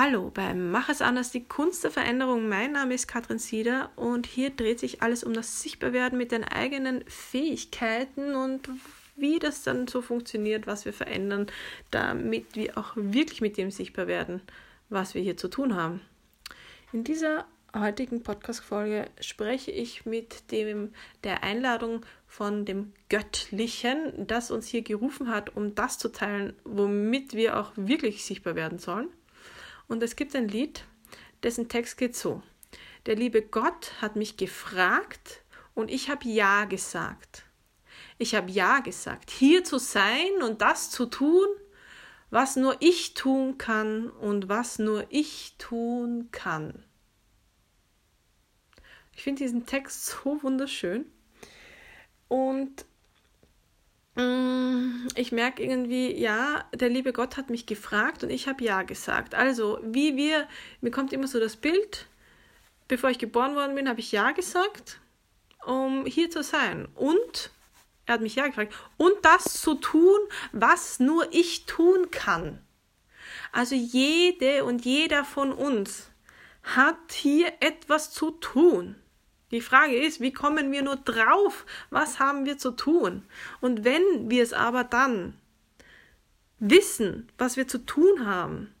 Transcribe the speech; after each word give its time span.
Hallo 0.00 0.30
beim 0.32 0.70
Mach 0.70 0.88
es 0.90 1.02
anders, 1.02 1.32
die 1.32 1.42
Kunst 1.42 1.82
der 1.82 1.90
Veränderung. 1.90 2.48
Mein 2.48 2.70
Name 2.70 2.94
ist 2.94 3.08
Katrin 3.08 3.40
Sieder 3.40 3.90
und 3.96 4.26
hier 4.26 4.50
dreht 4.50 4.78
sich 4.78 5.02
alles 5.02 5.24
um 5.24 5.32
das 5.32 5.60
Sichtbarwerden 5.60 6.16
mit 6.16 6.30
den 6.30 6.44
eigenen 6.44 7.02
Fähigkeiten 7.08 8.36
und 8.36 8.70
wie 9.16 9.40
das 9.40 9.64
dann 9.64 9.88
so 9.88 10.00
funktioniert, 10.00 10.68
was 10.68 10.84
wir 10.84 10.92
verändern, 10.92 11.48
damit 11.90 12.54
wir 12.54 12.78
auch 12.78 12.92
wirklich 12.94 13.40
mit 13.40 13.56
dem 13.56 13.72
sichtbar 13.72 14.06
werden, 14.06 14.40
was 14.88 15.14
wir 15.14 15.22
hier 15.22 15.36
zu 15.36 15.48
tun 15.48 15.74
haben. 15.74 16.00
In 16.92 17.02
dieser 17.02 17.44
heutigen 17.74 18.22
Podcast-Folge 18.22 19.10
spreche 19.20 19.72
ich 19.72 20.06
mit 20.06 20.52
dem, 20.52 20.92
der 21.24 21.42
Einladung 21.42 22.06
von 22.28 22.64
dem 22.64 22.92
Göttlichen, 23.08 24.28
das 24.28 24.52
uns 24.52 24.68
hier 24.68 24.82
gerufen 24.82 25.28
hat, 25.28 25.56
um 25.56 25.74
das 25.74 25.98
zu 25.98 26.12
teilen, 26.12 26.52
womit 26.62 27.34
wir 27.34 27.58
auch 27.58 27.72
wirklich 27.74 28.24
sichtbar 28.24 28.54
werden 28.54 28.78
sollen. 28.78 29.08
Und 29.88 30.02
es 30.02 30.16
gibt 30.16 30.36
ein 30.36 30.48
Lied, 30.48 30.84
dessen 31.42 31.68
Text 31.68 31.96
geht 31.96 32.14
so. 32.14 32.42
Der 33.06 33.16
liebe 33.16 33.42
Gott 33.42 33.92
hat 34.00 34.16
mich 34.16 34.36
gefragt 34.36 35.42
und 35.74 35.90
ich 35.90 36.10
habe 36.10 36.28
Ja 36.28 36.66
gesagt. 36.66 37.44
Ich 38.18 38.34
habe 38.34 38.50
Ja 38.50 38.80
gesagt, 38.80 39.30
hier 39.30 39.64
zu 39.64 39.78
sein 39.78 40.42
und 40.42 40.60
das 40.60 40.90
zu 40.90 41.06
tun, 41.06 41.46
was 42.30 42.56
nur 42.56 42.76
ich 42.80 43.14
tun 43.14 43.56
kann 43.58 44.10
und 44.10 44.48
was 44.48 44.78
nur 44.78 45.06
ich 45.08 45.54
tun 45.56 46.28
kann. 46.30 46.84
Ich 49.14 49.22
finde 49.22 49.42
diesen 49.42 49.66
Text 49.66 50.04
so 50.06 50.42
wunderschön. 50.42 51.06
Und 52.28 52.84
Mm, 54.18 54.57
ich 55.18 55.32
merke 55.32 55.62
irgendwie, 55.62 56.14
ja, 56.14 56.64
der 56.72 56.88
liebe 56.88 57.12
Gott 57.12 57.36
hat 57.36 57.50
mich 57.50 57.66
gefragt 57.66 58.22
und 58.22 58.30
ich 58.30 58.46
habe 58.46 58.62
ja 58.62 58.82
gesagt. 58.82 59.34
Also, 59.34 59.80
wie 59.82 60.16
wir, 60.16 60.46
mir 60.80 60.90
kommt 60.90 61.12
immer 61.12 61.26
so 61.26 61.40
das 61.40 61.56
Bild, 61.56 62.06
bevor 62.86 63.10
ich 63.10 63.18
geboren 63.18 63.56
worden 63.56 63.74
bin, 63.74 63.88
habe 63.88 64.00
ich 64.00 64.12
ja 64.12 64.30
gesagt, 64.30 65.00
um 65.66 66.06
hier 66.06 66.30
zu 66.30 66.42
sein. 66.42 66.86
Und 66.94 67.50
er 68.06 68.14
hat 68.14 68.20
mich 68.20 68.36
ja 68.36 68.46
gefragt, 68.46 68.72
und 68.96 69.14
das 69.22 69.60
zu 69.60 69.74
tun, 69.74 70.18
was 70.52 71.00
nur 71.00 71.26
ich 71.32 71.66
tun 71.66 72.10
kann. 72.10 72.60
Also 73.50 73.74
jede 73.74 74.64
und 74.64 74.84
jeder 74.84 75.24
von 75.24 75.52
uns 75.52 76.10
hat 76.62 77.12
hier 77.12 77.52
etwas 77.60 78.12
zu 78.12 78.30
tun. 78.30 78.94
Die 79.50 79.60
Frage 79.60 79.96
ist, 79.96 80.20
wie 80.20 80.32
kommen 80.32 80.72
wir 80.72 80.82
nur 80.82 80.96
drauf? 80.96 81.64
Was 81.90 82.18
haben 82.18 82.44
wir 82.44 82.58
zu 82.58 82.72
tun? 82.72 83.22
Und 83.60 83.84
wenn 83.84 84.30
wir 84.30 84.42
es 84.42 84.52
aber 84.52 84.84
dann 84.84 85.34
wissen, 86.58 87.28
was 87.38 87.56
wir 87.56 87.66
zu 87.66 87.78
tun 87.78 88.26
haben, 88.26 88.74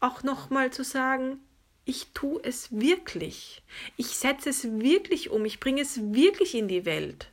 auch 0.00 0.22
nochmal 0.22 0.72
zu 0.72 0.84
sagen, 0.84 1.40
ich 1.84 2.08
tue 2.14 2.40
es 2.42 2.68
wirklich. 2.70 3.62
Ich 3.96 4.08
setze 4.08 4.50
es 4.50 4.64
wirklich 4.80 5.30
um. 5.30 5.44
Ich 5.44 5.60
bringe 5.60 5.82
es 5.82 6.00
wirklich 6.14 6.54
in 6.54 6.68
die 6.68 6.84
Welt. 6.84 7.30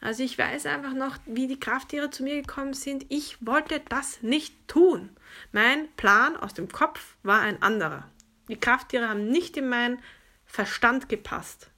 Also 0.00 0.24
ich 0.24 0.36
weiß 0.36 0.66
einfach 0.66 0.94
noch, 0.94 1.16
wie 1.26 1.46
die 1.46 1.60
Krafttiere 1.60 2.10
zu 2.10 2.24
mir 2.24 2.42
gekommen 2.42 2.74
sind. 2.74 3.06
Ich 3.08 3.36
wollte 3.46 3.80
das 3.88 4.20
nicht 4.20 4.52
tun. 4.66 5.10
Mein 5.52 5.88
Plan 5.96 6.36
aus 6.36 6.54
dem 6.54 6.68
Kopf 6.68 7.16
war 7.22 7.40
ein 7.40 7.62
anderer. 7.62 8.10
Die 8.48 8.58
Krafttiere 8.58 9.08
haben 9.08 9.28
nicht 9.28 9.56
in 9.56 9.68
meinen 9.68 9.98
Verstand 10.52 11.08
gepasst. 11.08 11.70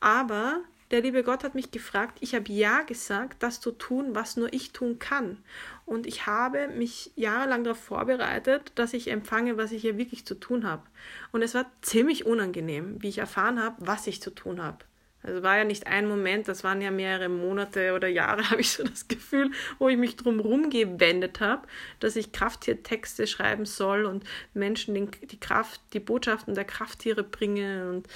Aber 0.00 0.62
der 0.90 1.02
liebe 1.02 1.22
Gott 1.22 1.44
hat 1.44 1.54
mich 1.54 1.70
gefragt, 1.70 2.16
ich 2.22 2.34
habe 2.34 2.50
ja 2.50 2.80
gesagt, 2.80 3.42
das 3.42 3.60
zu 3.60 3.72
tun, 3.72 4.14
was 4.14 4.38
nur 4.38 4.50
ich 4.54 4.72
tun 4.72 4.98
kann. 4.98 5.44
Und 5.84 6.06
ich 6.06 6.24
habe 6.24 6.68
mich 6.68 7.12
jahrelang 7.14 7.64
darauf 7.64 7.78
vorbereitet, 7.78 8.72
dass 8.76 8.94
ich 8.94 9.10
empfange, 9.10 9.58
was 9.58 9.72
ich 9.72 9.82
hier 9.82 9.98
wirklich 9.98 10.24
zu 10.24 10.34
tun 10.34 10.66
habe. 10.66 10.86
Und 11.30 11.42
es 11.42 11.54
war 11.54 11.70
ziemlich 11.82 12.24
unangenehm, 12.24 13.02
wie 13.02 13.10
ich 13.10 13.18
erfahren 13.18 13.62
habe, 13.62 13.76
was 13.80 14.06
ich 14.06 14.22
zu 14.22 14.30
tun 14.30 14.62
habe. 14.62 14.78
Also 15.22 15.42
war 15.42 15.58
ja 15.58 15.64
nicht 15.64 15.86
ein 15.86 16.06
Moment, 16.06 16.46
das 16.46 16.62
waren 16.62 16.80
ja 16.80 16.90
mehrere 16.90 17.28
Monate 17.28 17.92
oder 17.94 18.08
Jahre, 18.08 18.42
habe 18.50 18.60
ich 18.60 18.72
so 18.72 18.84
das 18.84 19.08
Gefühl, 19.08 19.50
wo 19.78 19.88
ich 19.88 19.96
mich 19.96 20.16
drum 20.16 20.70
gewendet 20.70 21.40
habe, 21.40 21.66
dass 22.00 22.16
ich 22.16 22.32
Krafttiertexte 22.32 23.26
schreiben 23.26 23.66
soll 23.66 24.04
und 24.04 24.24
Menschen 24.54 25.10
die 25.10 25.40
Kraft, 25.40 25.80
die 25.92 26.00
Botschaften 26.00 26.54
der 26.54 26.64
Krafttiere 26.64 27.24
bringe 27.24 27.90
und 27.90 28.06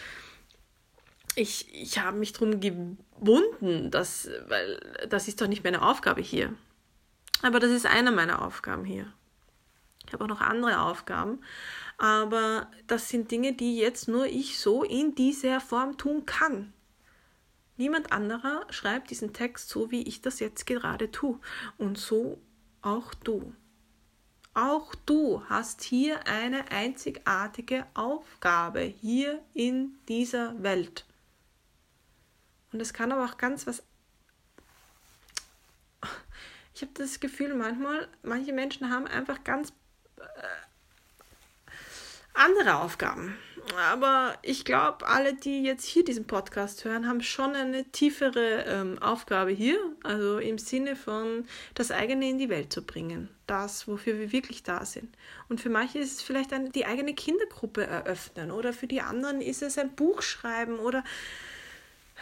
ich, 1.34 1.66
ich 1.72 1.98
habe 1.98 2.18
mich 2.18 2.32
darum 2.32 2.60
gewunden, 2.60 3.90
dass, 3.90 4.28
weil 4.48 4.78
das 5.08 5.28
ist 5.28 5.40
doch 5.40 5.46
nicht 5.46 5.64
meine 5.64 5.82
Aufgabe 5.82 6.20
hier. 6.20 6.54
Aber 7.40 7.58
das 7.58 7.70
ist 7.70 7.86
eine 7.86 8.12
meiner 8.12 8.42
Aufgaben 8.42 8.84
hier. 8.84 9.10
Ich 10.06 10.12
habe 10.12 10.24
auch 10.24 10.28
noch 10.28 10.40
andere 10.42 10.80
Aufgaben, 10.82 11.40
aber 11.96 12.70
das 12.86 13.08
sind 13.08 13.30
Dinge, 13.30 13.54
die 13.54 13.78
jetzt 13.78 14.08
nur 14.08 14.26
ich 14.26 14.58
so 14.58 14.82
in 14.82 15.14
dieser 15.14 15.60
Form 15.60 15.96
tun 15.96 16.26
kann. 16.26 16.72
Niemand 17.76 18.12
anderer 18.12 18.66
schreibt 18.70 19.10
diesen 19.10 19.32
Text 19.32 19.68
so, 19.68 19.90
wie 19.90 20.02
ich 20.02 20.20
das 20.20 20.40
jetzt 20.40 20.66
gerade 20.66 21.10
tue. 21.10 21.40
Und 21.78 21.98
so 21.98 22.38
auch 22.82 23.14
du. 23.14 23.54
Auch 24.54 24.94
du 25.06 25.42
hast 25.48 25.82
hier 25.82 26.26
eine 26.26 26.70
einzigartige 26.70 27.86
Aufgabe 27.94 28.80
hier 28.80 29.42
in 29.54 29.94
dieser 30.08 30.62
Welt. 30.62 31.06
Und 32.72 32.80
es 32.80 32.92
kann 32.92 33.12
aber 33.12 33.24
auch 33.24 33.38
ganz 33.38 33.66
was. 33.66 33.82
Ich 36.74 36.82
habe 36.82 36.92
das 36.94 37.20
Gefühl, 37.20 37.54
manchmal, 37.54 38.08
manche 38.22 38.52
Menschen 38.52 38.90
haben 38.90 39.06
einfach 39.06 39.44
ganz 39.44 39.72
äh, 40.16 40.22
andere 42.34 42.76
Aufgaben. 42.76 43.36
Aber 43.76 44.34
ich 44.42 44.64
glaube, 44.64 45.06
alle, 45.06 45.34
die 45.34 45.62
jetzt 45.62 45.84
hier 45.84 46.04
diesen 46.04 46.26
Podcast 46.26 46.84
hören, 46.84 47.06
haben 47.06 47.22
schon 47.22 47.54
eine 47.54 47.84
tiefere 47.84 48.64
ähm, 48.66 48.98
Aufgabe 49.00 49.50
hier. 49.50 49.78
Also 50.02 50.38
im 50.38 50.58
Sinne 50.58 50.96
von 50.96 51.46
das 51.74 51.90
eigene 51.90 52.28
in 52.28 52.38
die 52.38 52.48
Welt 52.48 52.72
zu 52.72 52.82
bringen. 52.82 53.28
Das, 53.46 53.88
wofür 53.88 54.18
wir 54.18 54.32
wirklich 54.32 54.62
da 54.62 54.84
sind. 54.84 55.16
Und 55.48 55.60
für 55.60 55.70
manche 55.70 55.98
ist 55.98 56.12
es 56.12 56.22
vielleicht 56.22 56.52
eine, 56.52 56.70
die 56.70 56.86
eigene 56.86 57.14
Kindergruppe 57.14 57.86
eröffnen. 57.86 58.50
Oder 58.50 58.72
für 58.72 58.86
die 58.86 59.00
anderen 59.00 59.40
ist 59.40 59.62
es 59.62 59.78
ein 59.78 59.94
Buch 59.94 60.22
schreiben. 60.22 60.78
Oder 60.78 61.04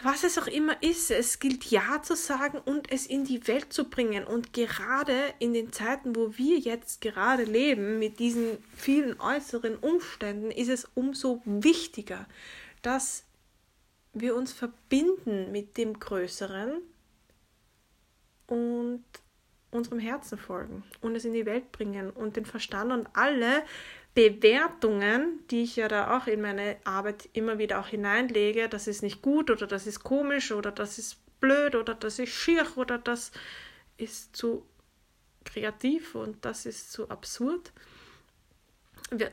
was 0.03 0.23
es 0.23 0.37
auch 0.37 0.47
immer 0.47 0.81
ist, 0.81 1.11
es 1.11 1.39
gilt 1.39 1.65
Ja 1.65 2.01
zu 2.01 2.15
sagen 2.15 2.59
und 2.59 2.91
es 2.91 3.05
in 3.05 3.23
die 3.23 3.47
Welt 3.47 3.71
zu 3.71 3.89
bringen. 3.89 4.25
Und 4.25 4.53
gerade 4.53 5.33
in 5.39 5.53
den 5.53 5.71
Zeiten, 5.71 6.15
wo 6.15 6.37
wir 6.37 6.57
jetzt 6.59 7.01
gerade 7.01 7.43
leben, 7.43 7.99
mit 7.99 8.19
diesen 8.19 8.57
vielen 8.75 9.19
äußeren 9.19 9.77
Umständen, 9.77 10.51
ist 10.51 10.69
es 10.69 10.87
umso 10.95 11.41
wichtiger, 11.45 12.27
dass 12.81 13.25
wir 14.13 14.35
uns 14.35 14.51
verbinden 14.51 15.51
mit 15.51 15.77
dem 15.77 15.99
Größeren 15.99 16.81
und 18.47 19.03
unserem 19.71 19.99
Herzen 19.99 20.37
folgen 20.37 20.83
und 21.01 21.15
es 21.15 21.25
in 21.25 21.33
die 21.33 21.45
Welt 21.45 21.71
bringen 21.71 22.09
und 22.09 22.35
den 22.35 22.45
Verstand 22.45 22.91
und 22.91 23.07
alle 23.13 23.63
Bewertungen, 24.13 25.39
die 25.49 25.63
ich 25.63 25.77
ja 25.77 25.87
da 25.87 26.17
auch 26.17 26.27
in 26.27 26.41
meine 26.41 26.75
Arbeit 26.83 27.29
immer 27.33 27.57
wieder 27.57 27.79
auch 27.79 27.87
hineinlege, 27.87 28.67
das 28.67 28.87
ist 28.87 29.01
nicht 29.01 29.21
gut 29.21 29.49
oder 29.49 29.67
das 29.67 29.87
ist 29.87 30.03
komisch 30.03 30.51
oder 30.51 30.71
das 30.71 30.97
ist 30.97 31.17
blöd 31.39 31.75
oder 31.75 31.95
das 31.95 32.19
ist 32.19 32.29
schier 32.29 32.65
oder 32.75 32.97
das 32.97 33.31
ist 33.97 34.35
zu 34.35 34.65
kreativ 35.45 36.15
und 36.15 36.43
das 36.43 36.65
ist 36.65 36.91
zu 36.91 37.09
absurd. 37.09 37.71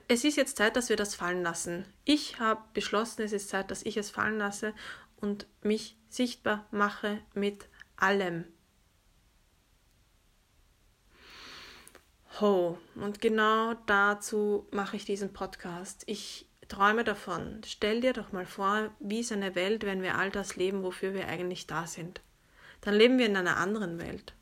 Es 0.09 0.25
ist 0.25 0.37
jetzt 0.37 0.57
Zeit, 0.57 0.77
dass 0.77 0.89
wir 0.89 0.97
das 0.97 1.15
fallen 1.15 1.43
lassen. 1.43 1.85
Ich 2.05 2.41
habe 2.41 2.63
beschlossen, 2.75 3.23
es 3.23 3.33
ist 3.33 3.49
Zeit, 3.49 3.71
dass 3.71 3.85
ich 3.85 3.97
es 3.97 4.11
fallen 4.11 4.39
lasse 4.39 4.75
und 5.17 5.47
mich 5.63 5.97
sichtbar 6.09 6.67
mache 6.71 7.21
mit 7.35 7.67
allem. 7.97 8.45
Ho. 12.41 12.79
Und 12.95 13.21
genau 13.21 13.75
dazu 13.87 14.67
mache 14.71 14.97
ich 14.97 15.05
diesen 15.05 15.33
Podcast. 15.33 16.05
Ich 16.07 16.49
träume 16.69 17.05
davon. 17.05 17.61
Stell 17.67 18.01
dir 18.01 18.13
doch 18.13 18.33
mal 18.33 18.47
vor, 18.47 18.91
wie 19.01 19.21
ist 19.21 19.33
eine 19.33 19.55
Welt, 19.55 19.85
wenn 19.85 20.03
wir 20.03 20.17
all 20.17 20.31
das 20.31 20.57
leben, 20.57 20.83
wofür 20.83 21.15
wir 21.15 21.29
eigentlich 21.29 21.67
da 21.67 21.87
sind. 21.87 22.21
Dann 22.81 22.95
leben 22.95 23.19
wir 23.19 23.27
in 23.27 23.37
einer 23.37 23.57
anderen 23.57 23.99
Welt. 23.99 24.35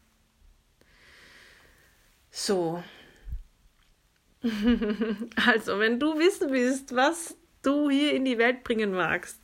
So. 2.30 2.82
also, 5.46 5.78
wenn 5.78 5.98
du 5.98 6.18
wissen 6.18 6.52
willst, 6.52 6.94
was 6.94 7.36
du 7.62 7.88
hier 7.88 8.12
in 8.12 8.24
die 8.24 8.38
Welt 8.38 8.62
bringen 8.62 8.92
magst, 8.92 9.40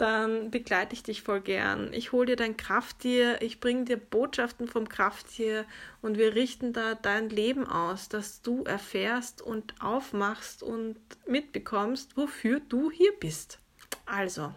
dann 0.00 0.50
begleite 0.50 0.94
ich 0.94 1.02
dich 1.02 1.22
voll 1.22 1.40
gern. 1.40 1.92
Ich 1.92 2.12
hole 2.12 2.26
dir 2.26 2.36
dein 2.36 2.56
Krafttier, 2.56 3.42
ich 3.42 3.60
bringe 3.60 3.84
dir 3.84 3.98
Botschaften 3.98 4.66
vom 4.66 4.88
Krafttier 4.88 5.66
und 6.00 6.16
wir 6.16 6.34
richten 6.34 6.72
da 6.72 6.94
dein 6.94 7.28
Leben 7.28 7.66
aus, 7.66 8.08
dass 8.08 8.40
du 8.40 8.64
erfährst 8.64 9.42
und 9.42 9.74
aufmachst 9.80 10.62
und 10.62 10.96
mitbekommst, 11.26 12.16
wofür 12.16 12.60
du 12.60 12.90
hier 12.90 13.12
bist. 13.20 13.58
Also, 14.06 14.54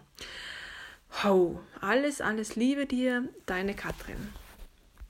ho, 1.22 1.60
alles, 1.80 2.22
alles 2.22 2.56
Liebe 2.56 2.86
dir, 2.86 3.28
deine 3.44 3.74
Katrin. 3.74 4.32